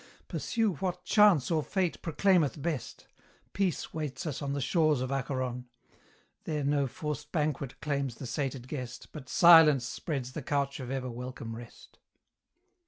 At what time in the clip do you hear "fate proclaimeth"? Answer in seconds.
1.61-2.59